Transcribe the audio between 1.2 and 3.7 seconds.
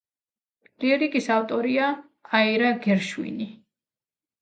ავტორია აირა გერშვინი.